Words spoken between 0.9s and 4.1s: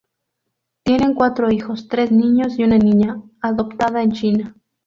cuatro hijos: tres niños y una niña, adoptada